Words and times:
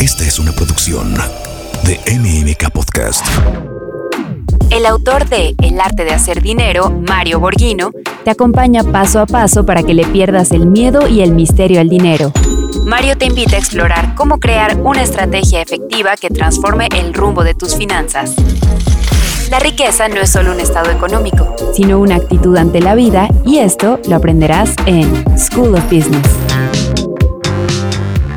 Esta 0.00 0.24
es 0.24 0.38
una 0.38 0.52
producción 0.52 1.14
de 1.84 2.00
MMK 2.18 2.70
Podcast. 2.70 3.26
El 4.70 4.86
autor 4.86 5.28
de 5.28 5.54
El 5.62 5.78
arte 5.78 6.04
de 6.04 6.12
hacer 6.12 6.40
dinero, 6.40 6.88
Mario 6.88 7.38
Borghino, 7.38 7.90
te 8.24 8.30
acompaña 8.30 8.82
paso 8.82 9.20
a 9.20 9.26
paso 9.26 9.66
para 9.66 9.82
que 9.82 9.92
le 9.92 10.06
pierdas 10.06 10.52
el 10.52 10.64
miedo 10.64 11.06
y 11.06 11.20
el 11.20 11.32
misterio 11.32 11.82
al 11.82 11.90
dinero. 11.90 12.32
Mario 12.86 13.18
te 13.18 13.26
invita 13.26 13.56
a 13.56 13.58
explorar 13.58 14.14
cómo 14.14 14.40
crear 14.40 14.80
una 14.80 15.02
estrategia 15.02 15.60
efectiva 15.60 16.16
que 16.16 16.30
transforme 16.30 16.88
el 16.96 17.12
rumbo 17.12 17.44
de 17.44 17.52
tus 17.52 17.76
finanzas. 17.76 18.34
La 19.50 19.58
riqueza 19.58 20.08
no 20.08 20.16
es 20.22 20.30
solo 20.30 20.52
un 20.52 20.60
estado 20.60 20.90
económico, 20.90 21.54
sino 21.74 21.98
una 21.98 22.16
actitud 22.16 22.56
ante 22.56 22.80
la 22.80 22.94
vida 22.94 23.28
y 23.44 23.58
esto 23.58 24.00
lo 24.08 24.16
aprenderás 24.16 24.70
en 24.86 25.38
School 25.38 25.74
of 25.74 25.84
Business. 25.92 26.49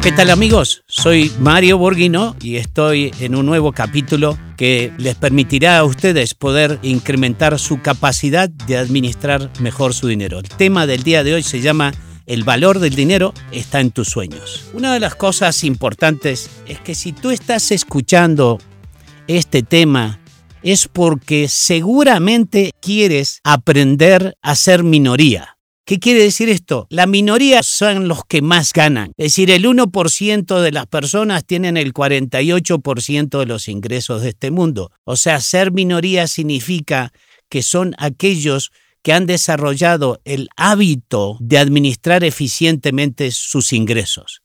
¿Qué 0.03 0.11
tal 0.11 0.31
amigos? 0.31 0.83
Soy 0.85 1.31
Mario 1.39 1.77
Borghino 1.77 2.35
y 2.41 2.57
estoy 2.57 3.13
en 3.21 3.35
un 3.35 3.45
nuevo 3.45 3.71
capítulo 3.71 4.37
que 4.57 4.91
les 4.97 5.15
permitirá 5.15 5.77
a 5.77 5.85
ustedes 5.85 6.33
poder 6.33 6.77
incrementar 6.81 7.57
su 7.57 7.81
capacidad 7.81 8.49
de 8.49 8.75
administrar 8.75 9.49
mejor 9.61 9.93
su 9.93 10.09
dinero. 10.09 10.39
El 10.39 10.49
tema 10.49 10.85
del 10.87 11.03
día 11.03 11.23
de 11.23 11.35
hoy 11.35 11.41
se 11.41 11.61
llama 11.61 11.93
el 12.25 12.43
valor 12.43 12.79
del 12.79 12.95
dinero 12.95 13.33
está 13.53 13.79
en 13.79 13.91
tus 13.91 14.09
sueños. 14.09 14.65
Una 14.73 14.93
de 14.93 14.99
las 14.99 15.15
cosas 15.15 15.63
importantes 15.63 16.49
es 16.67 16.81
que 16.81 16.95
si 16.95 17.13
tú 17.13 17.31
estás 17.31 17.71
escuchando 17.71 18.59
este 19.27 19.63
tema 19.63 20.19
es 20.63 20.89
porque 20.89 21.47
seguramente 21.47 22.73
quieres 22.81 23.39
aprender 23.45 24.35
a 24.41 24.57
ser 24.57 24.83
minoría. 24.83 25.53
¿Qué 25.85 25.99
quiere 25.99 26.21
decir 26.21 26.47
esto? 26.47 26.87
La 26.89 27.07
minoría 27.07 27.61
son 27.61 28.07
los 28.07 28.23
que 28.23 28.41
más 28.41 28.71
ganan. 28.71 29.11
Es 29.17 29.33
decir, 29.33 29.51
el 29.51 29.65
1% 29.65 30.61
de 30.61 30.71
las 30.71 30.87
personas 30.87 31.43
tienen 31.45 31.75
el 31.75 31.93
48% 31.93 33.39
de 33.39 33.45
los 33.45 33.67
ingresos 33.67 34.21
de 34.21 34.29
este 34.29 34.49
mundo. 34.49 34.91
O 35.03 35.17
sea, 35.17 35.41
ser 35.41 35.73
minoría 35.73 36.27
significa 36.27 37.11
que 37.49 37.61
son 37.63 37.95
aquellos 37.97 38.71
que 39.01 39.11
han 39.11 39.25
desarrollado 39.25 40.21
el 40.23 40.47
hábito 40.55 41.35
de 41.41 41.57
administrar 41.57 42.23
eficientemente 42.23 43.31
sus 43.31 43.73
ingresos. 43.73 44.41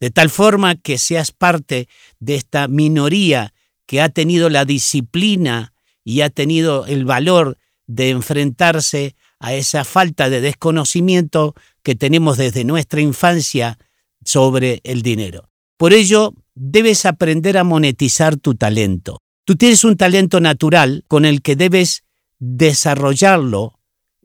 De 0.00 0.10
tal 0.10 0.30
forma 0.30 0.76
que 0.76 0.96
seas 0.96 1.32
parte 1.32 1.88
de 2.18 2.36
esta 2.36 2.66
minoría 2.66 3.52
que 3.84 4.00
ha 4.00 4.08
tenido 4.08 4.48
la 4.48 4.64
disciplina 4.64 5.74
y 6.02 6.22
ha 6.22 6.30
tenido 6.30 6.86
el 6.86 7.04
valor 7.04 7.58
de 7.86 8.08
enfrentarse 8.08 9.14
a 9.40 9.54
esa 9.54 9.84
falta 9.84 10.30
de 10.30 10.40
desconocimiento 10.40 11.54
que 11.82 11.94
tenemos 11.94 12.36
desde 12.36 12.64
nuestra 12.64 13.00
infancia 13.00 13.78
sobre 14.24 14.80
el 14.84 15.02
dinero. 15.02 15.48
Por 15.76 15.92
ello, 15.92 16.34
debes 16.54 17.06
aprender 17.06 17.56
a 17.56 17.64
monetizar 17.64 18.36
tu 18.36 18.54
talento. 18.54 19.18
Tú 19.44 19.56
tienes 19.56 19.84
un 19.84 19.96
talento 19.96 20.40
natural 20.40 21.04
con 21.08 21.24
el 21.24 21.40
que 21.40 21.56
debes 21.56 22.04
desarrollarlo 22.38 23.78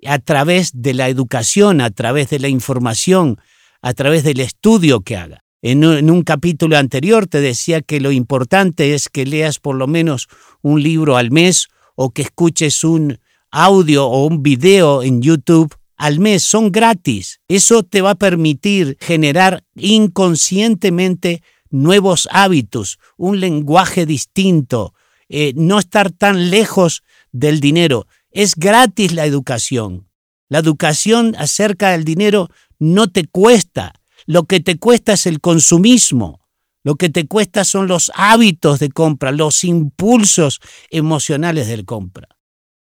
a 0.05 0.19
través 0.19 0.71
de 0.73 0.93
la 0.93 1.09
educación, 1.09 1.79
a 1.79 1.91
través 1.91 2.29
de 2.29 2.39
la 2.39 2.49
información, 2.49 3.39
a 3.81 3.93
través 3.93 4.23
del 4.23 4.39
estudio 4.39 5.01
que 5.01 5.15
haga. 5.15 5.43
En 5.61 5.85
un, 5.85 6.23
capítulo 6.23 6.77
anterior 6.77 7.25
te 7.27 7.39
decía 7.39 7.81
que 7.81 8.01
lo 8.01 8.11
importante 8.11 8.93
es 8.93 9.07
que 9.07 9.25
leas 9.25 9.59
por 9.59 9.75
lo 9.75 9.87
menos 9.87 10.27
un 10.61 10.83
libro 10.83 11.15
al 11.15 11.31
mes 11.31 11.69
o 11.95 12.09
que 12.09 12.23
escuches 12.23 12.83
un 12.83 13.19
audio 13.53 14.07
o 14.07 14.25
un 14.25 14.41
video 14.41 15.03
en 15.03 15.21
YouTube 15.21 15.73
al 15.95 16.19
mes, 16.19 16.43
son 16.43 16.71
gratis. 16.71 17.39
Eso 17.47 17.83
te 17.83 18.01
va 18.01 18.11
a 18.11 18.15
permitir 18.15 18.97
generar 18.99 19.63
inconscientemente 19.75 21.43
nuevos 21.69 22.27
hábitos, 22.31 22.99
un 23.15 23.39
lenguaje 23.39 24.05
distinto, 24.05 24.95
eh, 25.29 25.53
no 25.55 25.79
estar 25.79 26.11
tan 26.11 26.49
lejos 26.49 27.03
del 27.31 27.59
dinero. 27.59 28.07
Es 28.31 28.55
gratis 28.55 29.13
la 29.13 29.25
educación. 29.25 30.09
La 30.49 30.59
educación 30.59 31.35
acerca 31.37 31.91
del 31.91 32.03
dinero 32.03 32.49
no 32.79 33.07
te 33.07 33.25
cuesta. 33.25 33.93
Lo 34.25 34.45
que 34.45 34.59
te 34.59 34.77
cuesta 34.79 35.13
es 35.13 35.25
el 35.25 35.39
consumismo. 35.39 36.41
Lo 36.83 36.95
que 36.95 37.09
te 37.09 37.27
cuesta 37.27 37.63
son 37.63 37.87
los 37.87 38.11
hábitos 38.15 38.79
de 38.79 38.89
compra, 38.89 39.31
los 39.31 39.63
impulsos 39.63 40.59
emocionales 40.89 41.67
del 41.67 41.85
compra. 41.85 42.27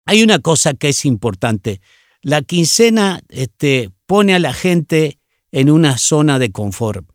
Hay 0.05 0.23
una 0.23 0.39
cosa 0.39 0.73
que 0.73 0.89
es 0.89 1.05
importante. 1.05 1.81
La 2.21 2.41
quincena 2.41 3.21
este, 3.29 3.89
pone 4.05 4.35
a 4.35 4.39
la 4.39 4.53
gente 4.53 5.19
en 5.51 5.69
una 5.69 5.97
zona 5.97 6.39
de 6.39 6.51
confort. 6.51 7.05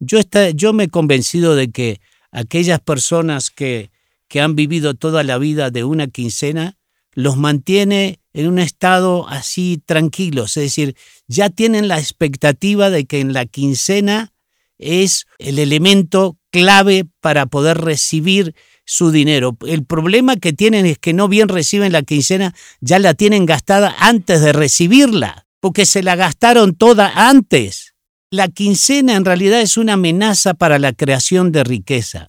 Yo, 0.00 0.20
yo 0.54 0.72
me 0.72 0.84
he 0.84 0.88
convencido 0.88 1.54
de 1.54 1.70
que 1.70 2.00
aquellas 2.32 2.80
personas 2.80 3.50
que, 3.50 3.90
que 4.28 4.40
han 4.40 4.56
vivido 4.56 4.94
toda 4.94 5.22
la 5.22 5.38
vida 5.38 5.70
de 5.70 5.84
una 5.84 6.08
quincena 6.08 6.76
los 7.12 7.36
mantiene 7.36 8.20
en 8.32 8.48
un 8.48 8.58
estado 8.58 9.28
así 9.28 9.80
tranquilo. 9.84 10.44
Es 10.44 10.54
decir, 10.54 10.96
ya 11.28 11.48
tienen 11.48 11.88
la 11.88 11.98
expectativa 11.98 12.90
de 12.90 13.06
que 13.06 13.20
en 13.20 13.32
la 13.32 13.46
quincena 13.46 14.32
es 14.78 15.26
el 15.38 15.58
elemento 15.58 16.36
clave 16.50 17.06
para 17.20 17.46
poder 17.46 17.78
recibir 17.78 18.54
su 18.84 19.10
dinero. 19.10 19.56
El 19.66 19.84
problema 19.84 20.36
que 20.36 20.52
tienen 20.52 20.86
es 20.86 20.98
que 20.98 21.12
no 21.12 21.28
bien 21.28 21.48
reciben 21.48 21.92
la 21.92 22.02
quincena, 22.02 22.54
ya 22.80 22.98
la 22.98 23.14
tienen 23.14 23.46
gastada 23.46 23.94
antes 23.98 24.40
de 24.40 24.52
recibirla, 24.52 25.46
porque 25.60 25.86
se 25.86 26.02
la 26.02 26.16
gastaron 26.16 26.74
toda 26.74 27.28
antes. 27.28 27.94
La 28.30 28.48
quincena 28.48 29.14
en 29.14 29.24
realidad 29.24 29.60
es 29.60 29.76
una 29.76 29.94
amenaza 29.94 30.54
para 30.54 30.78
la 30.78 30.92
creación 30.92 31.52
de 31.52 31.64
riqueza. 31.64 32.28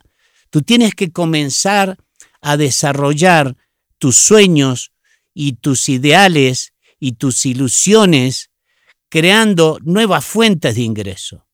Tú 0.50 0.62
tienes 0.62 0.94
que 0.94 1.12
comenzar 1.12 1.98
a 2.42 2.58
desarrollar 2.58 3.56
tus 3.98 4.18
sueños 4.18 4.92
y 5.34 5.54
tus 5.54 5.90
ideales 5.90 6.74
y 7.00 7.14
tus 7.14 7.46
ilusiones 7.46 8.52
creando 9.10 9.80
nuevas 9.84 10.26
fuentes 10.26 10.76
de 10.76 10.82
ingreso 10.82 11.45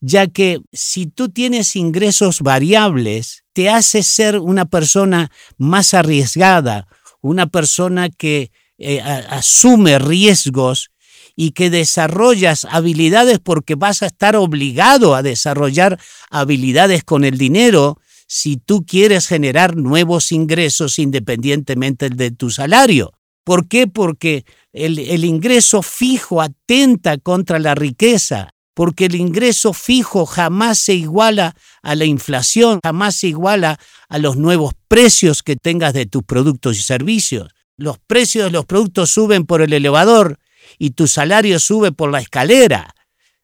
ya 0.00 0.26
que 0.26 0.60
si 0.72 1.06
tú 1.06 1.28
tienes 1.28 1.76
ingresos 1.76 2.40
variables, 2.40 3.44
te 3.52 3.68
hace 3.68 4.02
ser 4.02 4.38
una 4.38 4.64
persona 4.64 5.30
más 5.58 5.94
arriesgada, 5.94 6.86
una 7.20 7.46
persona 7.46 8.08
que 8.08 8.50
eh, 8.78 9.00
asume 9.00 9.98
riesgos 9.98 10.90
y 11.36 11.52
que 11.52 11.70
desarrollas 11.70 12.66
habilidades 12.70 13.38
porque 13.38 13.74
vas 13.74 14.02
a 14.02 14.06
estar 14.06 14.36
obligado 14.36 15.14
a 15.14 15.22
desarrollar 15.22 16.00
habilidades 16.30 17.04
con 17.04 17.24
el 17.24 17.36
dinero 17.36 17.98
si 18.26 18.56
tú 18.56 18.86
quieres 18.86 19.26
generar 19.26 19.76
nuevos 19.76 20.32
ingresos 20.32 20.98
independientemente 20.98 22.08
de 22.08 22.30
tu 22.30 22.50
salario. 22.50 23.12
¿Por 23.44 23.68
qué? 23.68 23.86
Porque 23.86 24.44
el, 24.72 24.98
el 24.98 25.24
ingreso 25.24 25.82
fijo 25.82 26.40
atenta 26.40 27.18
contra 27.18 27.58
la 27.58 27.74
riqueza 27.74 28.54
porque 28.80 29.04
el 29.04 29.14
ingreso 29.14 29.74
fijo 29.74 30.24
jamás 30.24 30.78
se 30.78 30.94
iguala 30.94 31.54
a 31.82 31.94
la 31.94 32.06
inflación, 32.06 32.80
jamás 32.82 33.14
se 33.16 33.26
iguala 33.26 33.78
a 34.08 34.16
los 34.16 34.38
nuevos 34.38 34.72
precios 34.88 35.42
que 35.42 35.54
tengas 35.54 35.92
de 35.92 36.06
tus 36.06 36.22
productos 36.22 36.78
y 36.78 36.80
servicios. 36.80 37.50
Los 37.76 37.98
precios 37.98 38.46
de 38.46 38.52
los 38.52 38.64
productos 38.64 39.10
suben 39.10 39.44
por 39.44 39.60
el 39.60 39.74
elevador 39.74 40.38
y 40.78 40.92
tu 40.92 41.08
salario 41.08 41.60
sube 41.60 41.92
por 41.92 42.10
la 42.10 42.20
escalera. 42.20 42.94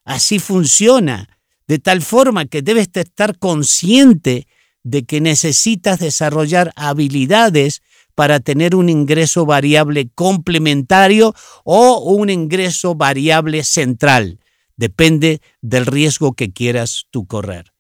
Así 0.07 0.39
funciona, 0.39 1.29
de 1.69 1.81
tal 1.81 2.01
forma 2.01 2.47
que 2.47 2.63
debes 2.63 2.89
estar 2.95 3.39
consciente 3.39 4.47
de 4.85 5.05
que 5.05 5.21
necesitas 5.21 5.99
desarrollar 5.99 6.73
habilidades 6.77 7.83
para 8.15 8.41
tener 8.41 8.75
un 8.75 8.89
ingreso 8.89 9.45
variable 9.45 10.09
complementario 10.15 11.35
o 11.63 11.99
un 12.11 12.31
ingreso 12.31 12.95
variable 12.95 13.65
central. 13.65 14.39
Depende 14.77 15.41
del 15.63 15.87
riesgo 15.87 16.35
que 16.35 16.53
quieras 16.53 17.07
tú 17.11 17.27
correr. 17.27 17.73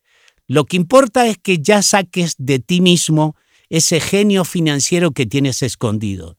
Lo 0.48 0.64
que 0.64 0.76
importa 0.76 1.26
es 1.26 1.38
que 1.38 1.58
ya 1.58 1.82
saques 1.82 2.34
de 2.38 2.58
ti 2.58 2.80
mismo 2.80 3.36
ese 3.68 4.00
genio 4.00 4.44
financiero 4.44 5.10
que 5.10 5.26
tienes 5.26 5.62
escondido. 5.62 6.38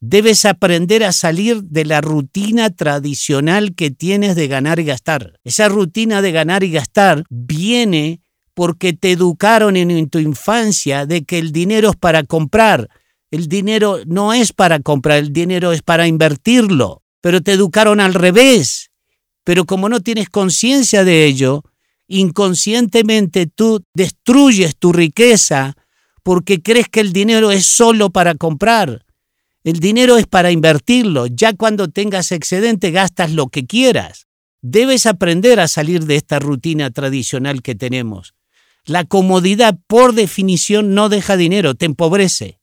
Debes 0.00 0.46
aprender 0.46 1.04
a 1.04 1.12
salir 1.12 1.62
de 1.64 1.84
la 1.84 2.00
rutina 2.00 2.70
tradicional 2.70 3.74
que 3.74 3.90
tienes 3.90 4.34
de 4.36 4.48
ganar 4.48 4.78
y 4.78 4.84
gastar. 4.84 5.38
Esa 5.44 5.68
rutina 5.68 6.22
de 6.22 6.32
ganar 6.32 6.64
y 6.64 6.70
gastar 6.70 7.24
viene 7.28 8.22
porque 8.54 8.92
te 8.92 9.12
educaron 9.12 9.76
en 9.76 10.08
tu 10.08 10.18
infancia 10.18 11.06
de 11.06 11.24
que 11.24 11.38
el 11.38 11.52
dinero 11.52 11.90
es 11.90 11.96
para 11.96 12.22
comprar. 12.22 12.88
El 13.30 13.48
dinero 13.48 13.98
no 14.06 14.32
es 14.32 14.52
para 14.52 14.80
comprar, 14.80 15.18
el 15.18 15.32
dinero 15.32 15.72
es 15.72 15.82
para 15.82 16.06
invertirlo. 16.06 17.02
Pero 17.20 17.42
te 17.42 17.52
educaron 17.52 18.00
al 18.00 18.14
revés 18.14 18.89
pero 19.44 19.64
como 19.64 19.88
no 19.88 20.00
tienes 20.00 20.28
conciencia 20.28 21.04
de 21.04 21.24
ello, 21.24 21.62
inconscientemente 22.08 23.46
tú 23.46 23.84
destruyes 23.94 24.76
tu 24.76 24.92
riqueza 24.92 25.76
porque 26.22 26.60
crees 26.60 26.88
que 26.88 27.00
el 27.00 27.12
dinero 27.12 27.50
es 27.50 27.66
solo 27.66 28.10
para 28.10 28.34
comprar. 28.34 29.06
El 29.64 29.78
dinero 29.78 30.16
es 30.16 30.26
para 30.26 30.50
invertirlo. 30.50 31.26
Ya 31.26 31.54
cuando 31.54 31.88
tengas 31.88 32.32
excedente 32.32 32.90
gastas 32.90 33.32
lo 33.32 33.48
que 33.48 33.66
quieras. 33.66 34.26
Debes 34.62 35.06
aprender 35.06 35.60
a 35.60 35.68
salir 35.68 36.04
de 36.04 36.16
esta 36.16 36.38
rutina 36.38 36.90
tradicional 36.90 37.62
que 37.62 37.74
tenemos. 37.74 38.34
La 38.84 39.04
comodidad, 39.04 39.78
por 39.86 40.14
definición, 40.14 40.94
no 40.94 41.08
deja 41.08 41.36
dinero, 41.36 41.74
te 41.74 41.86
empobrece. 41.86 42.58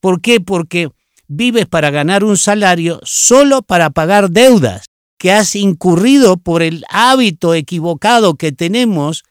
¿Por 0.00 0.20
qué? 0.20 0.40
Porque 0.40 0.90
vives 1.28 1.66
para 1.66 1.90
ganar 1.90 2.24
un 2.24 2.36
salario 2.36 3.00
solo 3.04 3.62
para 3.62 3.90
pagar 3.90 4.30
deudas 4.30 4.86
que 5.26 5.32
has 5.32 5.56
incurrido 5.56 6.36
por 6.36 6.62
el 6.62 6.84
hábito 6.88 7.52
equivocado 7.52 8.36
que 8.36 8.52
tenemos 8.52 9.24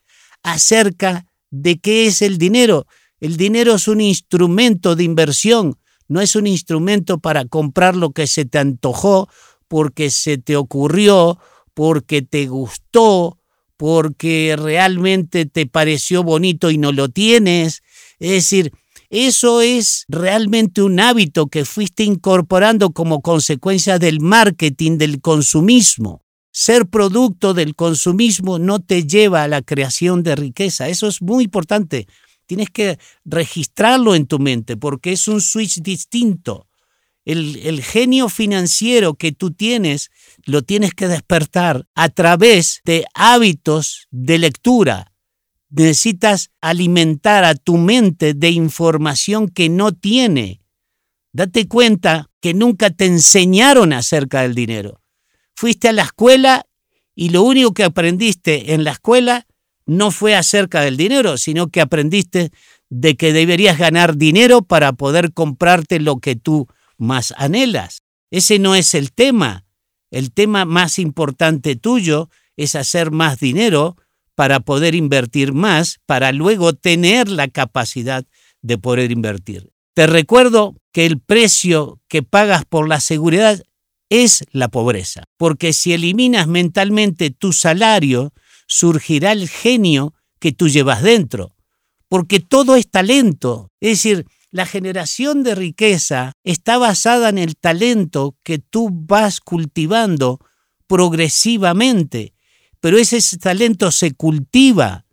acerca 0.43 1.25
de 1.51 1.79
qué 1.79 2.07
es 2.07 2.21
el 2.21 2.37
dinero. 2.37 2.85
El 3.21 3.37
dinero 3.37 3.75
es 3.75 3.87
un 3.87 4.01
instrumento 4.01 4.97
de 4.97 5.05
inversión, 5.05 5.79
no 6.09 6.19
es 6.19 6.35
un 6.35 6.47
instrumento 6.47 7.19
para 7.19 7.45
comprar 7.45 7.95
lo 7.95 8.11
que 8.11 8.27
se 8.27 8.43
te 8.43 8.57
antojó, 8.57 9.29
porque 9.69 10.09
se 10.09 10.37
te 10.37 10.57
ocurrió, 10.57 11.39
porque 11.73 12.21
te 12.21 12.47
gustó, 12.47 13.39
porque 13.77 14.57
realmente 14.59 15.45
te 15.45 15.65
pareció 15.65 16.23
bonito 16.23 16.71
y 16.71 16.77
no 16.77 16.91
lo 16.91 17.07
tienes. 17.07 17.83
Es 18.19 18.31
decir, 18.31 18.73
eso 19.15 19.61
es 19.61 20.03
realmente 20.09 20.81
un 20.81 20.99
hábito 20.99 21.47
que 21.47 21.63
fuiste 21.63 22.03
incorporando 22.03 22.91
como 22.91 23.21
consecuencia 23.21 23.97
del 23.97 24.19
marketing, 24.19 24.97
del 24.97 25.21
consumismo. 25.21 26.25
Ser 26.51 26.87
producto 26.87 27.53
del 27.53 27.75
consumismo 27.75 28.59
no 28.59 28.79
te 28.79 29.07
lleva 29.07 29.43
a 29.43 29.47
la 29.47 29.61
creación 29.61 30.21
de 30.21 30.35
riqueza. 30.35 30.89
Eso 30.89 31.07
es 31.07 31.21
muy 31.21 31.45
importante. 31.45 32.07
Tienes 32.45 32.69
que 32.69 32.99
registrarlo 33.23 34.15
en 34.15 34.27
tu 34.27 34.37
mente 34.37 34.75
porque 34.75 35.13
es 35.13 35.27
un 35.29 35.39
switch 35.39 35.81
distinto. 35.81 36.67
El, 37.23 37.81
genio 37.81 38.29
financiero 38.29 39.15
que 39.15 39.31
tú 39.31 39.51
tienes 39.51 40.11
lo 40.43 40.61
tienes 40.61 40.93
que 40.93 41.07
despertar 41.07 41.87
a 41.95 42.09
través 42.09 42.81
de 42.85 43.05
hábitos 43.13 44.07
de 44.11 44.39
lectura. 44.39 45.14
Necesitas 45.69 46.51
alimentar 46.61 47.43
a 47.43 47.55
tu 47.55 47.77
mente 47.77 48.33
de 48.33 48.49
información 48.51 49.47
que 49.47 49.69
no 49.69 49.91
tiene. 49.91 50.61
Date 51.33 51.67
cuenta 51.67 52.29
que 52.39 52.53
nunca 52.53 52.91
te 52.91 53.05
enseñaron 53.05 53.91
acerca 53.91 54.43
del 54.43 54.55
dinero. 54.55 55.01
Fuiste 55.55 55.89
a 55.89 55.93
la 55.93 56.03
escuela 56.03 56.65
y 57.15 57.29
lo 57.29 57.43
único 57.43 57.73
que 57.73 57.83
aprendiste 57.83 58.73
en 58.73 58.83
la 58.83 58.91
escuela 58.91 59.45
no 59.85 60.11
fue 60.11 60.35
acerca 60.35 60.81
del 60.81 60.97
dinero, 60.97 61.37
sino 61.37 61.67
que 61.67 61.81
aprendiste 61.81 62.51
de 62.89 63.15
que 63.15 63.33
deberías 63.33 63.77
ganar 63.77 64.17
dinero 64.17 64.61
para 64.61 64.93
poder 64.93 65.33
comprarte 65.33 65.99
lo 65.99 66.19
que 66.19 66.35
tú 66.35 66.67
más 66.97 67.33
anhelas. 67.37 68.03
Ese 68.31 68.59
no 68.59 68.75
es 68.75 68.95
el 68.95 69.11
tema. 69.11 69.65
El 70.11 70.31
tema 70.31 70.65
más 70.65 70.99
importante 70.99 71.75
tuyo 71.75 72.29
es 72.57 72.75
hacer 72.75 73.11
más 73.11 73.39
dinero 73.39 73.97
para 74.35 74.59
poder 74.59 74.95
invertir 74.95 75.53
más, 75.53 75.99
para 76.05 76.31
luego 76.31 76.73
tener 76.73 77.29
la 77.29 77.47
capacidad 77.47 78.25
de 78.61 78.77
poder 78.77 79.11
invertir. 79.11 79.71
Te 79.93 80.07
recuerdo 80.07 80.75
que 80.91 81.05
el 81.05 81.19
precio 81.19 82.01
que 82.09 82.21
pagas 82.21 82.65
por 82.65 82.87
la 82.87 82.99
seguridad 82.99 83.61
es 84.09 84.43
la 84.51 84.67
pobreza, 84.67 85.23
porque 85.37 85.73
si 85.73 85.93
eliminas 85.93 86.47
mentalmente 86.47 87.31
tu 87.31 87.53
salario, 87.53 88.33
surgirá 88.67 89.31
el 89.31 89.49
genio 89.49 90.13
que 90.39 90.51
tú 90.51 90.67
llevas 90.67 91.01
dentro, 91.01 91.55
porque 92.07 92.39
todo 92.39 92.75
es 92.75 92.89
talento, 92.89 93.71
es 93.79 94.03
decir, 94.03 94.25
la 94.51 94.65
generación 94.65 95.43
de 95.43 95.55
riqueza 95.55 96.31
está 96.43 96.77
basada 96.77 97.29
en 97.29 97.37
el 97.37 97.57
talento 97.57 98.37
que 98.43 98.57
tú 98.57 98.89
vas 98.89 99.41
cultivando 99.41 100.39
progresivamente, 100.87 102.34
pero 102.85 102.99
ese 102.99 103.19
talento 103.39 103.91
se 103.91 104.11
cultiva, 104.11 105.07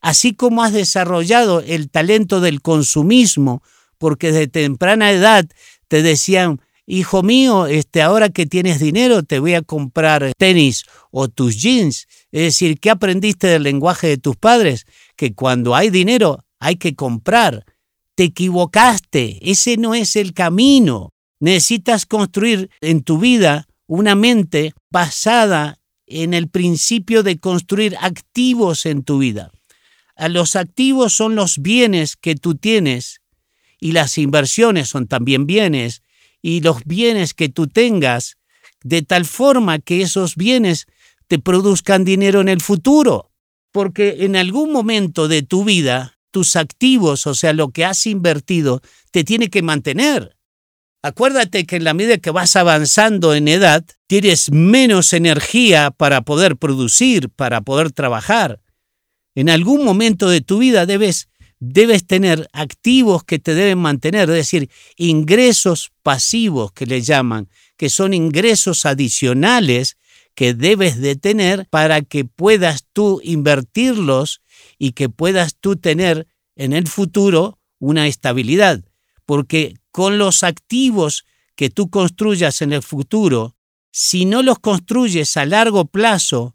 así 0.00 0.34
como 0.34 0.62
has 0.62 0.72
desarrollado 0.72 1.58
el 1.58 1.90
talento 1.90 2.40
del 2.40 2.62
consumismo, 2.62 3.60
porque 3.98 4.30
de 4.30 4.46
temprana 4.46 5.10
edad 5.10 5.44
te 5.88 6.02
decían, 6.02 6.60
hijo 6.86 7.24
mío, 7.24 7.66
este, 7.66 8.02
ahora 8.02 8.28
que 8.28 8.46
tienes 8.46 8.78
dinero 8.78 9.24
te 9.24 9.40
voy 9.40 9.54
a 9.54 9.62
comprar 9.62 10.30
tenis 10.38 10.84
o 11.10 11.26
tus 11.26 11.60
jeans. 11.60 12.06
Es 12.30 12.42
decir, 12.42 12.78
¿qué 12.78 12.88
aprendiste 12.88 13.48
del 13.48 13.64
lenguaje 13.64 14.06
de 14.06 14.18
tus 14.18 14.36
padres? 14.36 14.86
Que 15.16 15.34
cuando 15.34 15.74
hay 15.74 15.90
dinero 15.90 16.44
hay 16.60 16.76
que 16.76 16.94
comprar 16.94 17.64
te 18.14 18.22
equivocaste, 18.22 19.40
ese 19.42 19.76
no 19.76 19.92
es 19.92 20.14
el 20.14 20.34
camino. 20.34 21.10
Necesitas 21.40 22.06
construir 22.06 22.70
en 22.80 23.02
tu 23.02 23.18
vida 23.18 23.66
una 23.88 24.14
mente 24.14 24.72
basada 24.88 25.77
en 26.08 26.34
el 26.34 26.48
principio 26.48 27.22
de 27.22 27.38
construir 27.38 27.96
activos 28.00 28.86
en 28.86 29.02
tu 29.02 29.18
vida. 29.18 29.50
A 30.16 30.28
los 30.28 30.56
activos 30.56 31.12
son 31.12 31.34
los 31.34 31.58
bienes 31.58 32.16
que 32.16 32.34
tú 32.34 32.54
tienes 32.56 33.20
y 33.80 33.92
las 33.92 34.18
inversiones 34.18 34.88
son 34.88 35.06
también 35.06 35.46
bienes 35.46 36.02
y 36.42 36.60
los 36.60 36.84
bienes 36.84 37.34
que 37.34 37.48
tú 37.48 37.66
tengas 37.66 38.36
de 38.82 39.02
tal 39.02 39.24
forma 39.24 39.78
que 39.78 40.02
esos 40.02 40.36
bienes 40.36 40.86
te 41.26 41.38
produzcan 41.38 42.04
dinero 42.04 42.40
en 42.40 42.48
el 42.48 42.60
futuro. 42.60 43.30
Porque 43.70 44.24
en 44.24 44.34
algún 44.34 44.72
momento 44.72 45.28
de 45.28 45.42
tu 45.42 45.64
vida 45.64 46.18
tus 46.30 46.56
activos, 46.56 47.26
o 47.26 47.34
sea, 47.34 47.52
lo 47.52 47.70
que 47.70 47.84
has 47.84 48.06
invertido, 48.06 48.80
te 49.10 49.24
tiene 49.24 49.50
que 49.50 49.62
mantener. 49.62 50.37
Acuérdate 51.08 51.64
que 51.64 51.76
en 51.76 51.84
la 51.84 51.94
medida 51.94 52.18
que 52.18 52.30
vas 52.30 52.54
avanzando 52.54 53.34
en 53.34 53.48
edad, 53.48 53.82
tienes 54.08 54.50
menos 54.50 55.14
energía 55.14 55.90
para 55.90 56.20
poder 56.20 56.58
producir, 56.58 57.30
para 57.30 57.62
poder 57.62 57.92
trabajar. 57.92 58.60
En 59.34 59.48
algún 59.48 59.86
momento 59.86 60.28
de 60.28 60.42
tu 60.42 60.58
vida 60.58 60.84
debes, 60.84 61.30
debes 61.60 62.06
tener 62.06 62.46
activos 62.52 63.24
que 63.24 63.38
te 63.38 63.54
deben 63.54 63.78
mantener, 63.78 64.28
es 64.28 64.36
decir, 64.36 64.68
ingresos 64.98 65.92
pasivos 66.02 66.72
que 66.72 66.84
le 66.84 67.00
llaman, 67.00 67.48
que 67.78 67.88
son 67.88 68.12
ingresos 68.12 68.84
adicionales 68.84 69.96
que 70.34 70.52
debes 70.52 71.00
de 71.00 71.16
tener 71.16 71.66
para 71.70 72.02
que 72.02 72.26
puedas 72.26 72.84
tú 72.92 73.22
invertirlos 73.24 74.42
y 74.78 74.92
que 74.92 75.08
puedas 75.08 75.56
tú 75.58 75.76
tener 75.76 76.26
en 76.54 76.74
el 76.74 76.86
futuro 76.86 77.58
una 77.78 78.06
estabilidad, 78.08 78.84
porque 79.24 79.77
con 79.90 80.18
los 80.18 80.42
activos 80.42 81.24
que 81.54 81.70
tú 81.70 81.90
construyas 81.90 82.62
en 82.62 82.72
el 82.72 82.82
futuro, 82.82 83.56
si 83.90 84.24
no 84.24 84.42
los 84.42 84.58
construyes 84.58 85.36
a 85.36 85.46
largo 85.46 85.86
plazo, 85.86 86.54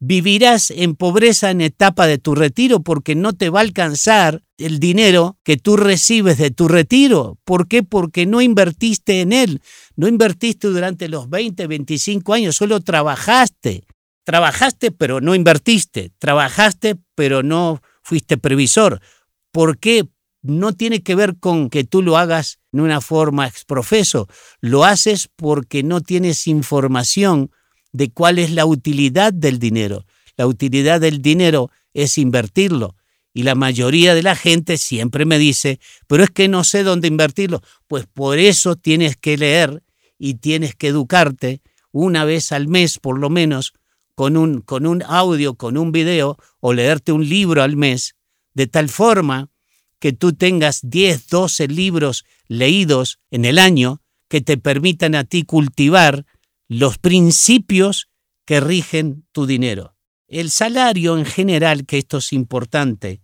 vivirás 0.00 0.70
en 0.70 0.96
pobreza 0.96 1.50
en 1.50 1.60
etapa 1.60 2.06
de 2.06 2.18
tu 2.18 2.34
retiro 2.34 2.80
porque 2.80 3.14
no 3.14 3.34
te 3.34 3.50
va 3.50 3.60
a 3.60 3.62
alcanzar 3.62 4.42
el 4.56 4.80
dinero 4.80 5.38
que 5.44 5.56
tú 5.56 5.76
recibes 5.76 6.38
de 6.38 6.50
tu 6.50 6.68
retiro. 6.68 7.38
¿Por 7.44 7.68
qué? 7.68 7.82
Porque 7.82 8.26
no 8.26 8.40
invertiste 8.40 9.20
en 9.20 9.32
él, 9.32 9.60
no 9.96 10.08
invertiste 10.08 10.68
durante 10.68 11.08
los 11.08 11.28
20, 11.28 11.66
25 11.66 12.32
años, 12.32 12.56
solo 12.56 12.80
trabajaste. 12.80 13.84
Trabajaste 14.24 14.90
pero 14.90 15.20
no 15.20 15.34
invertiste, 15.34 16.12
trabajaste 16.18 16.96
pero 17.14 17.42
no 17.42 17.80
fuiste 18.02 18.38
previsor. 18.38 19.00
¿Por 19.52 19.78
qué? 19.78 20.08
No 20.42 20.72
tiene 20.72 21.02
que 21.02 21.14
ver 21.14 21.36
con 21.38 21.68
que 21.68 21.84
tú 21.84 22.02
lo 22.02 22.16
hagas 22.16 22.58
en 22.72 22.80
una 22.80 23.00
forma 23.00 23.46
exprofeso, 23.46 24.28
lo 24.60 24.84
haces 24.84 25.28
porque 25.36 25.82
no 25.82 26.00
tienes 26.00 26.46
información 26.46 27.50
de 27.92 28.10
cuál 28.10 28.38
es 28.38 28.50
la 28.50 28.64
utilidad 28.64 29.32
del 29.32 29.58
dinero. 29.58 30.06
La 30.36 30.46
utilidad 30.46 31.00
del 31.00 31.20
dinero 31.20 31.70
es 31.92 32.16
invertirlo. 32.16 32.96
Y 33.32 33.42
la 33.42 33.54
mayoría 33.54 34.14
de 34.14 34.22
la 34.22 34.34
gente 34.34 34.76
siempre 34.76 35.24
me 35.24 35.38
dice, 35.38 35.78
pero 36.06 36.24
es 36.24 36.30
que 36.30 36.48
no 36.48 36.64
sé 36.64 36.82
dónde 36.82 37.08
invertirlo. 37.08 37.60
Pues 37.86 38.06
por 38.06 38.38
eso 38.38 38.76
tienes 38.76 39.16
que 39.16 39.36
leer 39.36 39.82
y 40.18 40.34
tienes 40.34 40.74
que 40.74 40.88
educarte 40.88 41.60
una 41.92 42.24
vez 42.24 42.52
al 42.52 42.68
mes 42.68 42.98
por 42.98 43.18
lo 43.18 43.30
menos 43.30 43.72
con 44.14 44.36
un, 44.36 44.60
con 44.60 44.86
un 44.86 45.02
audio, 45.04 45.54
con 45.54 45.76
un 45.76 45.92
video 45.92 46.36
o 46.60 46.72
leerte 46.72 47.12
un 47.12 47.28
libro 47.28 47.62
al 47.62 47.76
mes, 47.76 48.16
de 48.54 48.66
tal 48.66 48.88
forma 48.88 49.48
que 50.00 50.12
tú 50.12 50.32
tengas 50.32 50.80
10, 50.82 51.28
12 51.28 51.68
libros 51.68 52.24
leídos 52.48 53.20
en 53.30 53.44
el 53.44 53.58
año 53.58 54.02
que 54.28 54.40
te 54.40 54.56
permitan 54.56 55.14
a 55.14 55.24
ti 55.24 55.44
cultivar 55.44 56.26
los 56.68 56.98
principios 56.98 58.08
que 58.44 58.60
rigen 58.60 59.24
tu 59.30 59.46
dinero. 59.46 59.96
El 60.26 60.50
salario 60.50 61.16
en 61.16 61.24
general, 61.24 61.86
que 61.86 61.98
esto 61.98 62.18
es 62.18 62.32
importante, 62.32 63.20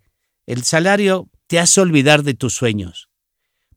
el 0.47 0.62
salario 0.62 1.28
te 1.49 1.59
hace 1.59 1.80
olvidar 1.80 2.23
de 2.23 2.35
tus 2.35 2.54
sueños, 2.54 3.09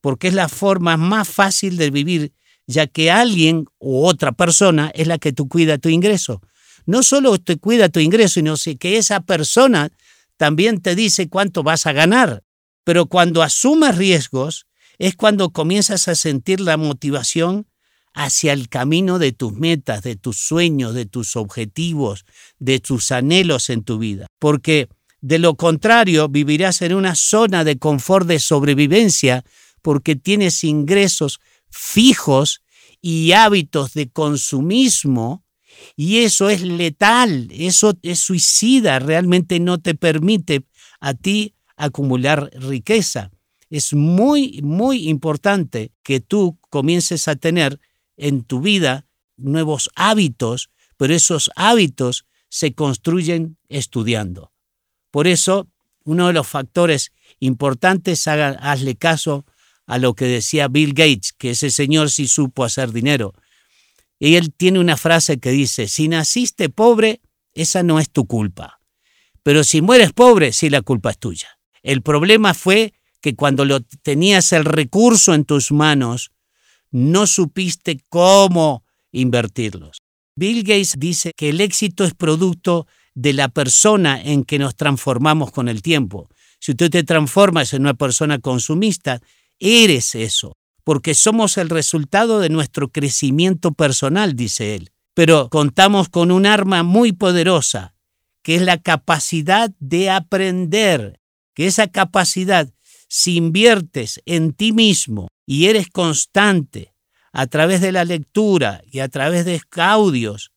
porque 0.01 0.27
es 0.27 0.35
la 0.35 0.49
forma 0.49 0.97
más 0.97 1.27
fácil 1.27 1.77
de 1.77 1.89
vivir, 1.89 2.33
ya 2.67 2.85
que 2.85 3.09
alguien 3.09 3.65
u 3.79 4.05
otra 4.05 4.31
persona 4.31 4.91
es 4.93 5.07
la 5.07 5.17
que 5.17 5.33
tú 5.33 5.47
cuida 5.47 5.79
tu 5.79 5.89
ingreso 5.89 6.41
no 6.89 7.03
solo 7.03 7.37
te 7.37 7.57
cuida 7.57 7.89
tu 7.89 7.99
ingreso, 7.99 8.35
sino 8.35 8.55
que 8.79 8.97
esa 8.97 9.19
persona 9.19 9.91
también 10.37 10.81
te 10.81 10.95
dice 10.95 11.29
cuánto 11.29 11.61
vas 11.61 11.85
a 11.85 11.93
ganar. 11.93 12.43
Pero 12.89 13.05
cuando 13.05 13.43
asumes 13.43 13.99
riesgos 13.99 14.65
es 14.97 15.15
cuando 15.15 15.51
comienzas 15.51 16.07
a 16.07 16.15
sentir 16.15 16.59
la 16.59 16.75
motivación 16.75 17.67
hacia 18.15 18.51
el 18.51 18.67
camino 18.67 19.19
de 19.19 19.31
tus 19.31 19.53
metas, 19.53 20.01
de 20.01 20.15
tus 20.15 20.37
sueños, 20.37 20.95
de 20.95 21.05
tus 21.05 21.35
objetivos, 21.35 22.25
de 22.57 22.79
tus 22.79 23.11
anhelos 23.11 23.69
en 23.69 23.83
tu 23.83 23.99
vida. 23.99 24.25
Porque 24.39 24.89
De 25.21 25.37
lo 25.37 25.53
contrario, 25.53 26.29
vivirás 26.29 26.81
en 26.81 26.95
una 26.95 27.13
zona 27.13 27.63
de 27.63 27.77
confort 27.77 28.25
de 28.25 28.39
sobrevivencia 28.39 29.43
porque 29.83 30.15
tienes 30.15 30.63
ingresos 30.63 31.41
fijos 31.69 32.63
y 33.03 33.33
hábitos 33.33 33.93
de 33.93 34.09
consumismo 34.09 35.43
y 35.95 36.23
eso 36.23 36.49
es 36.49 36.63
letal, 36.63 37.49
eso 37.51 37.93
es 38.01 38.19
suicida, 38.19 38.97
realmente 38.97 39.59
no 39.59 39.77
te 39.77 39.93
permite 39.93 40.63
a 40.99 41.13
ti 41.13 41.53
acumular 41.79 42.51
riqueza. 42.53 43.31
Es 43.69 43.93
muy, 43.93 44.59
muy 44.61 45.07
importante 45.07 45.91
que 46.03 46.19
tú 46.19 46.59
comiences 46.69 47.27
a 47.27 47.35
tener 47.35 47.79
en 48.17 48.43
tu 48.43 48.59
vida 48.59 49.05
nuevos 49.37 49.89
hábitos, 49.95 50.69
pero 50.97 51.15
esos 51.15 51.49
hábitos 51.55 52.25
se 52.49 52.73
construyen 52.73 53.57
estudiando. 53.69 54.51
Por 55.09 55.27
eso, 55.27 55.69
uno 56.03 56.27
de 56.27 56.33
los 56.33 56.47
factores 56.47 57.11
importantes, 57.39 58.27
hazle 58.27 58.95
caso 58.95 59.45
a 59.85 59.97
lo 59.97 60.13
que 60.13 60.25
decía 60.25 60.67
Bill 60.67 60.93
Gates, 60.93 61.31
que 61.31 61.51
ese 61.51 61.71
señor 61.71 62.11
sí 62.11 62.27
supo 62.27 62.65
hacer 62.65 62.91
dinero. 62.91 63.33
Y 64.19 64.35
él 64.35 64.53
tiene 64.53 64.79
una 64.79 64.97
frase 64.97 65.39
que 65.39 65.51
dice, 65.51 65.87
si 65.87 66.09
naciste 66.09 66.69
pobre, 66.69 67.21
esa 67.53 67.83
no 67.83 67.99
es 67.99 68.09
tu 68.09 68.25
culpa. 68.25 68.81
Pero 69.43 69.63
si 69.63 69.81
mueres 69.81 70.11
pobre, 70.11 70.51
sí 70.51 70.69
la 70.69 70.81
culpa 70.81 71.11
es 71.11 71.17
tuya. 71.17 71.58
El 71.83 72.01
problema 72.01 72.53
fue 72.53 72.93
que 73.21 73.35
cuando 73.35 73.65
lo, 73.65 73.81
tenías 73.81 74.53
el 74.53 74.65
recurso 74.65 75.33
en 75.33 75.45
tus 75.45 75.71
manos, 75.71 76.31
no 76.91 77.27
supiste 77.27 77.99
cómo 78.09 78.83
invertirlos. 79.11 80.01
Bill 80.35 80.63
Gates 80.63 80.95
dice 80.97 81.33
que 81.35 81.49
el 81.49 81.61
éxito 81.61 82.03
es 82.03 82.13
producto 82.13 82.87
de 83.13 83.33
la 83.33 83.49
persona 83.49 84.21
en 84.21 84.45
que 84.45 84.59
nos 84.59 84.75
transformamos 84.75 85.51
con 85.51 85.67
el 85.67 85.81
tiempo. 85.81 86.29
Si 86.59 86.75
tú 86.75 86.89
te 86.89 87.03
transformas 87.03 87.73
en 87.73 87.81
una 87.81 87.93
persona 87.93 88.39
consumista, 88.39 89.21
eres 89.59 90.15
eso, 90.15 90.55
porque 90.83 91.13
somos 91.13 91.57
el 91.57 91.69
resultado 91.69 92.39
de 92.39 92.49
nuestro 92.49 92.89
crecimiento 92.89 93.73
personal, 93.73 94.35
dice 94.35 94.75
él. 94.75 94.91
Pero 95.13 95.49
contamos 95.49 96.07
con 96.07 96.31
un 96.31 96.45
arma 96.45 96.83
muy 96.83 97.11
poderosa, 97.11 97.93
que 98.41 98.55
es 98.55 98.61
la 98.61 98.77
capacidad 98.77 99.71
de 99.79 100.09
aprender, 100.09 101.18
que 101.59 101.67
esa 101.67 101.89
capacidad, 101.89 102.69
si 103.09 103.35
inviertes 103.35 104.21
en 104.25 104.53
ti 104.53 104.71
mismo 104.71 105.27
y 105.45 105.65
eres 105.65 105.89
constante 105.89 106.93
a 107.33 107.47
través 107.47 107.81
de 107.81 107.91
la 107.91 108.05
lectura 108.05 108.81
y 108.89 108.99
a 108.99 109.09
través 109.09 109.43
de 109.43 109.61
audios, 109.75 110.53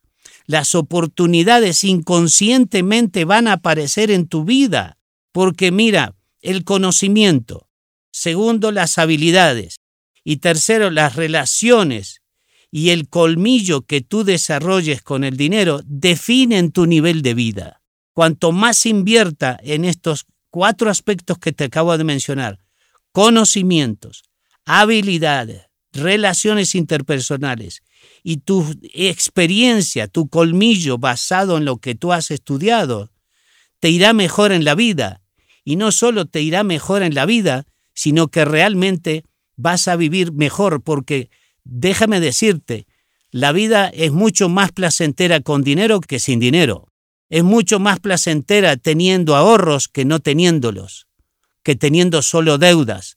las 0.46 0.76
oportunidades 0.76 1.82
inconscientemente 1.82 3.24
van 3.24 3.48
a 3.48 3.54
aparecer 3.54 4.12
en 4.12 4.28
tu 4.28 4.44
vida. 4.44 4.96
Porque 5.32 5.72
mira, 5.72 6.14
el 6.40 6.62
conocimiento, 6.62 7.68
segundo, 8.12 8.70
las 8.70 8.96
habilidades 8.96 9.80
y 10.22 10.36
tercero, 10.36 10.88
las 10.88 11.16
relaciones 11.16 12.22
y 12.70 12.90
el 12.90 13.08
colmillo 13.08 13.82
que 13.82 14.02
tú 14.02 14.22
desarrolles 14.22 15.02
con 15.02 15.24
el 15.24 15.36
dinero 15.36 15.80
definen 15.84 16.70
tu 16.70 16.86
nivel 16.86 17.22
de 17.22 17.34
vida. 17.34 17.82
Cuanto 18.14 18.52
más 18.52 18.86
invierta 18.86 19.58
en 19.64 19.84
estos 19.84 20.26
cuatro 20.52 20.90
aspectos 20.90 21.38
que 21.38 21.52
te 21.52 21.64
acabo 21.64 21.96
de 21.96 22.04
mencionar, 22.04 22.60
conocimientos, 23.10 24.22
habilidades, 24.66 25.62
relaciones 25.92 26.74
interpersonales 26.74 27.82
y 28.22 28.36
tu 28.36 28.64
experiencia, 28.92 30.08
tu 30.08 30.28
colmillo 30.28 30.98
basado 30.98 31.56
en 31.56 31.64
lo 31.64 31.78
que 31.78 31.94
tú 31.94 32.12
has 32.12 32.30
estudiado, 32.30 33.10
te 33.80 33.88
irá 33.88 34.12
mejor 34.12 34.52
en 34.52 34.64
la 34.64 34.74
vida. 34.74 35.22
Y 35.64 35.76
no 35.76 35.90
solo 35.90 36.26
te 36.26 36.42
irá 36.42 36.64
mejor 36.64 37.02
en 37.02 37.14
la 37.14 37.24
vida, 37.24 37.64
sino 37.94 38.28
que 38.28 38.44
realmente 38.44 39.24
vas 39.56 39.88
a 39.88 39.96
vivir 39.96 40.32
mejor, 40.32 40.82
porque 40.82 41.30
déjame 41.64 42.20
decirte, 42.20 42.86
la 43.30 43.52
vida 43.52 43.88
es 43.88 44.12
mucho 44.12 44.50
más 44.50 44.70
placentera 44.70 45.40
con 45.40 45.62
dinero 45.62 46.00
que 46.00 46.18
sin 46.20 46.40
dinero. 46.40 46.91
Es 47.32 47.44
mucho 47.44 47.80
más 47.80 47.98
placentera 47.98 48.76
teniendo 48.76 49.34
ahorros 49.34 49.88
que 49.88 50.04
no 50.04 50.20
teniéndolos, 50.20 51.06
que 51.62 51.76
teniendo 51.76 52.20
solo 52.20 52.58
deudas. 52.58 53.16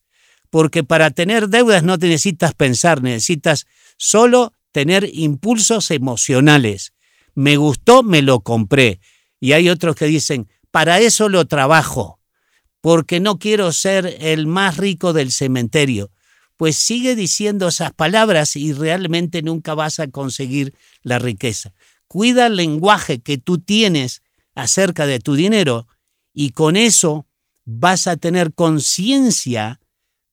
Porque 0.49 0.85
para 0.85 1.11
tener 1.11 1.49
deudas 1.49 1.83
no 1.83 1.99
te 1.99 2.07
necesitas 2.07 2.53
pensar, 2.53 3.03
necesitas 3.03 3.65
solo 3.97 4.53
tener 4.71 5.09
impulsos 5.11 5.91
emocionales. 5.91 6.93
Me 7.33 7.57
gustó, 7.57 8.03
me 8.03 8.21
lo 8.21 8.39
compré. 8.39 9.01
Y 9.41 9.51
hay 9.51 9.67
otros 9.67 9.97
que 9.97 10.05
dicen, 10.05 10.47
para 10.71 11.01
eso 11.01 11.27
lo 11.27 11.43
trabajo 11.43 12.21
porque 12.79 13.19
no 13.19 13.37
quiero 13.37 13.73
ser 13.73 14.15
el 14.21 14.47
más 14.47 14.77
rico 14.77 15.11
del 15.11 15.33
cementerio. 15.33 16.09
Pues 16.55 16.77
sigue 16.77 17.17
diciendo 17.17 17.67
esas 17.67 17.91
palabras 17.91 18.55
y 18.55 18.71
realmente 18.71 19.41
nunca 19.41 19.73
vas 19.73 19.99
a 19.99 20.07
conseguir 20.07 20.73
la 21.03 21.19
riqueza. 21.19 21.73
Cuida 22.07 22.47
el 22.47 22.55
lenguaje 22.55 23.19
que 23.19 23.37
tú 23.37 23.57
tienes 23.57 24.21
acerca 24.53 25.05
de 25.05 25.19
tu 25.19 25.35
dinero 25.35 25.87
y 26.33 26.51
con 26.51 26.75
eso 26.75 27.27
vas 27.65 28.07
a 28.07 28.17
tener 28.17 28.53
conciencia 28.53 29.79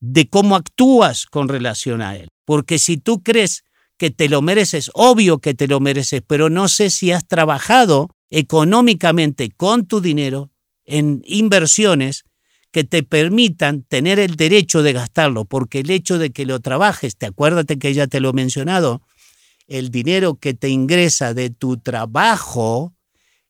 de 0.00 0.28
cómo 0.28 0.56
actúas 0.56 1.26
con 1.26 1.48
relación 1.48 2.02
a 2.02 2.16
él. 2.16 2.28
Porque 2.44 2.78
si 2.78 2.96
tú 2.96 3.22
crees 3.22 3.64
que 3.96 4.10
te 4.10 4.28
lo 4.28 4.42
mereces, 4.42 4.90
obvio 4.94 5.38
que 5.38 5.54
te 5.54 5.68
lo 5.68 5.78
mereces, 5.80 6.22
pero 6.26 6.50
no 6.50 6.68
sé 6.68 6.90
si 6.90 7.12
has 7.12 7.26
trabajado 7.26 8.10
económicamente 8.30 9.50
con 9.50 9.86
tu 9.86 10.00
dinero 10.00 10.50
en 10.84 11.22
inversiones 11.24 12.24
que 12.72 12.84
te 12.84 13.02
permitan 13.02 13.82
tener 13.82 14.18
el 14.18 14.34
derecho 14.34 14.82
de 14.82 14.94
gastarlo, 14.94 15.44
porque 15.44 15.80
el 15.80 15.90
hecho 15.90 16.18
de 16.18 16.30
que 16.30 16.46
lo 16.46 16.58
trabajes, 16.60 17.16
te 17.16 17.26
acuérdate 17.26 17.78
que 17.78 17.92
ya 17.92 18.06
te 18.06 18.18
lo 18.18 18.30
he 18.30 18.32
mencionado, 18.32 19.02
el 19.72 19.90
dinero 19.90 20.34
que 20.34 20.52
te 20.52 20.68
ingresa 20.68 21.32
de 21.32 21.48
tu 21.48 21.78
trabajo 21.78 22.94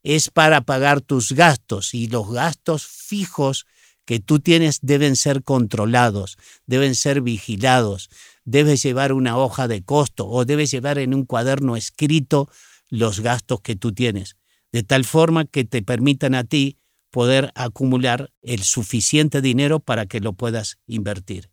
es 0.04 0.30
para 0.30 0.60
pagar 0.60 1.00
tus 1.00 1.32
gastos 1.32 1.94
y 1.94 2.06
los 2.06 2.30
gastos 2.30 2.86
fijos 2.86 3.66
que 4.04 4.20
tú 4.20 4.38
tienes 4.38 4.78
deben 4.82 5.16
ser 5.16 5.42
controlados, 5.42 6.38
deben 6.64 6.94
ser 6.94 7.22
vigilados, 7.22 8.08
debes 8.44 8.84
llevar 8.84 9.12
una 9.12 9.36
hoja 9.36 9.66
de 9.66 9.82
costo 9.82 10.28
o 10.28 10.44
debes 10.44 10.70
llevar 10.70 10.98
en 10.98 11.12
un 11.12 11.24
cuaderno 11.24 11.74
escrito 11.74 12.48
los 12.88 13.18
gastos 13.18 13.60
que 13.60 13.74
tú 13.74 13.92
tienes, 13.92 14.36
de 14.70 14.84
tal 14.84 15.04
forma 15.04 15.44
que 15.44 15.64
te 15.64 15.82
permitan 15.82 16.36
a 16.36 16.44
ti 16.44 16.78
poder 17.10 17.50
acumular 17.56 18.32
el 18.42 18.62
suficiente 18.62 19.40
dinero 19.40 19.80
para 19.80 20.06
que 20.06 20.20
lo 20.20 20.34
puedas 20.34 20.78
invertir. 20.86 21.50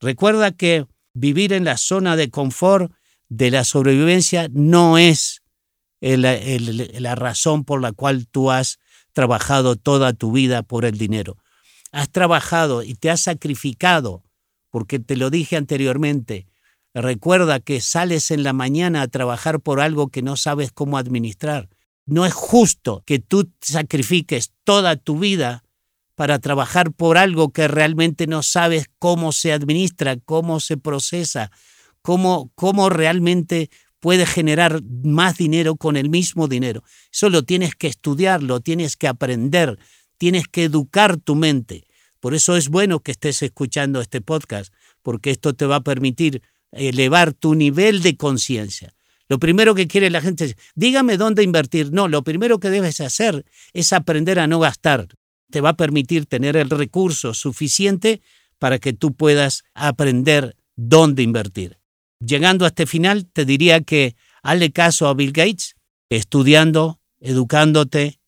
Recuerda 0.00 0.50
que 0.50 0.86
vivir 1.12 1.52
en 1.52 1.64
la 1.64 1.76
zona 1.76 2.16
de 2.16 2.30
confort 2.30 2.90
de 3.28 3.50
la 3.50 3.64
sobrevivencia 3.64 4.48
no 4.52 4.98
es 4.98 5.42
la 6.00 7.14
razón 7.14 7.64
por 7.64 7.80
la 7.80 7.92
cual 7.92 8.26
tú 8.28 8.50
has 8.50 8.78
trabajado 9.12 9.76
toda 9.76 10.12
tu 10.12 10.32
vida 10.32 10.62
por 10.62 10.84
el 10.84 10.96
dinero. 10.96 11.36
Has 11.90 12.10
trabajado 12.10 12.82
y 12.82 12.94
te 12.94 13.10
has 13.10 13.22
sacrificado, 13.22 14.22
porque 14.70 14.98
te 14.98 15.16
lo 15.16 15.30
dije 15.30 15.56
anteriormente, 15.56 16.46
recuerda 16.94 17.60
que 17.60 17.80
sales 17.80 18.30
en 18.30 18.42
la 18.42 18.52
mañana 18.52 19.02
a 19.02 19.08
trabajar 19.08 19.60
por 19.60 19.80
algo 19.80 20.08
que 20.08 20.22
no 20.22 20.36
sabes 20.36 20.70
cómo 20.72 20.98
administrar. 20.98 21.68
No 22.06 22.26
es 22.26 22.32
justo 22.32 23.02
que 23.06 23.18
tú 23.18 23.50
sacrifiques 23.60 24.52
toda 24.64 24.96
tu 24.96 25.18
vida 25.18 25.64
para 26.14 26.38
trabajar 26.38 26.92
por 26.92 27.18
algo 27.18 27.52
que 27.52 27.68
realmente 27.68 28.26
no 28.26 28.42
sabes 28.42 28.86
cómo 28.98 29.32
se 29.32 29.52
administra, 29.52 30.16
cómo 30.16 30.58
se 30.60 30.76
procesa, 30.76 31.50
cómo, 32.02 32.50
cómo 32.54 32.90
realmente 32.90 33.70
puede 34.00 34.26
generar 34.26 34.82
más 35.02 35.36
dinero 35.36 35.76
con 35.76 35.96
el 35.96 36.08
mismo 36.08 36.48
dinero. 36.48 36.82
Eso 37.12 37.30
lo 37.30 37.42
tienes 37.42 37.74
que 37.74 37.88
estudiar, 37.88 38.42
lo 38.42 38.60
tienes 38.60 38.96
que 38.96 39.08
aprender, 39.08 39.78
tienes 40.18 40.46
que 40.48 40.64
educar 40.64 41.16
tu 41.16 41.34
mente. 41.34 41.84
Por 42.20 42.34
eso 42.34 42.56
es 42.56 42.68
bueno 42.68 43.00
que 43.00 43.12
estés 43.12 43.42
escuchando 43.42 44.00
este 44.00 44.20
podcast, 44.20 44.72
porque 45.02 45.30
esto 45.30 45.54
te 45.54 45.66
va 45.66 45.76
a 45.76 45.84
permitir 45.84 46.42
elevar 46.72 47.32
tu 47.32 47.54
nivel 47.54 48.02
de 48.02 48.16
conciencia. 48.16 48.94
Lo 49.28 49.38
primero 49.38 49.74
que 49.74 49.86
quiere 49.86 50.10
la 50.10 50.20
gente 50.20 50.46
es, 50.46 50.56
dígame 50.74 51.16
dónde 51.16 51.42
invertir. 51.42 51.92
No, 51.92 52.08
lo 52.08 52.22
primero 52.22 52.58
que 52.58 52.70
debes 52.70 53.00
hacer 53.00 53.44
es 53.72 53.92
aprender 53.92 54.38
a 54.38 54.46
no 54.46 54.58
gastar. 54.58 55.08
Te 55.50 55.60
va 55.60 55.70
a 55.70 55.76
permitir 55.76 56.26
tener 56.26 56.56
el 56.56 56.70
recurso 56.70 57.34
suficiente 57.34 58.22
para 58.58 58.78
que 58.78 58.92
tú 58.92 59.14
puedas 59.14 59.64
aprender 59.74 60.56
dónde 60.76 61.22
invertir. 61.22 61.78
Llegando 62.20 62.64
a 62.64 62.68
este 62.68 62.86
final, 62.86 63.26
te 63.26 63.44
diría 63.44 63.80
que 63.80 64.16
hazle 64.42 64.72
caso 64.72 65.08
a 65.08 65.14
Bill 65.14 65.32
Gates, 65.32 65.76
estudiando, 66.08 67.00
educándote, 67.20 68.18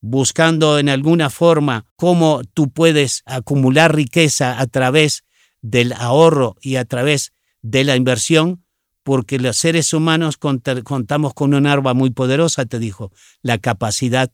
buscando 0.00 0.78
en 0.78 0.88
alguna 0.88 1.30
forma 1.30 1.86
cómo 1.96 2.42
tú 2.54 2.70
puedes 2.70 3.22
acumular 3.26 3.94
riqueza 3.94 4.60
a 4.60 4.66
través 4.66 5.24
del 5.60 5.92
ahorro 5.92 6.56
y 6.60 6.76
a 6.76 6.84
través 6.84 7.32
de 7.62 7.84
la 7.84 7.96
inversión, 7.96 8.64
porque 9.02 9.38
los 9.38 9.56
seres 9.56 9.92
humanos 9.92 10.36
contamos 10.36 11.34
con 11.34 11.54
un 11.54 11.66
arma 11.66 11.94
muy 11.94 12.10
poderosa, 12.10 12.66
te 12.66 12.78
dijo, 12.78 13.10
la 13.42 13.58
capacidad 13.58 14.30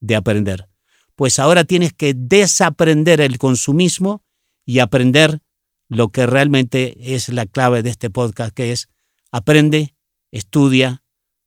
de 0.00 0.16
aprender. 0.16 0.68
pues 1.14 1.38
ahora 1.38 1.64
tienes 1.64 1.92
que 1.92 2.14
desaprender 2.16 3.20
el 3.20 3.38
consumismo 3.38 4.24
y 4.64 4.78
aprender 4.78 5.40
lo 5.92 6.08
que 6.08 6.26
realmente 6.26 7.14
es 7.14 7.28
la 7.28 7.46
clave 7.46 7.82
de 7.82 7.90
este 7.90 8.08
podcast, 8.08 8.54
que 8.54 8.72
es 8.72 8.88
aprende, 9.30 9.94
estudia, 10.30 11.02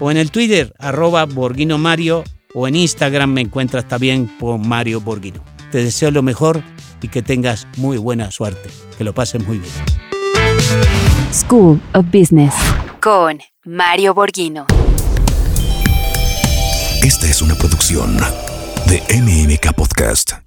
o 0.00 0.10
en 0.10 0.16
el 0.16 0.30
Twitter 0.30 0.74
arroba 0.78 1.26
Borghino 1.26 1.78
Mario 1.78 2.24
o 2.54 2.66
en 2.66 2.74
Instagram 2.74 3.32
me 3.32 3.42
encuentras 3.42 3.86
también 3.86 4.26
con 4.40 4.66
Mario 4.66 5.00
Borghino. 5.00 5.44
Te 5.70 5.84
deseo 5.84 6.10
lo 6.10 6.22
mejor 6.22 6.62
y 7.00 7.08
que 7.08 7.22
tengas 7.22 7.68
muy 7.76 7.96
buena 7.96 8.30
suerte. 8.30 8.68
Que 8.98 9.04
lo 9.04 9.14
pases 9.14 9.46
muy 9.46 9.58
bien. 9.58 9.72
School 11.32 11.80
of 11.94 12.06
Business 12.12 12.54
con 13.00 13.38
Mario 13.64 14.14
Borghino. 14.14 14.66
Esta 17.02 17.26
es 17.26 17.40
una 17.40 17.54
producción 17.54 18.16
de 18.86 19.02
MMK 19.22 19.74
Podcast. 19.74 20.40